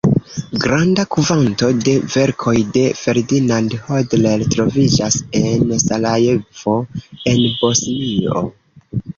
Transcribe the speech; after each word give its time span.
Granda 0.61 1.03
kvanto 1.15 1.67
de 1.87 1.93
verkoj 2.13 2.53
de 2.77 2.83
Ferdinand 3.01 3.77
Hodler 3.83 4.47
troviĝas 4.55 5.21
en 5.43 5.77
Sarajevo, 5.85 6.77
en 7.35 7.47
Bosnio. 7.61 8.47